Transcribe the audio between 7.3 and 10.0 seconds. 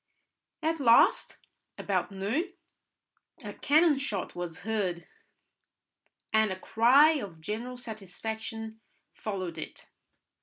general satisfaction followed it.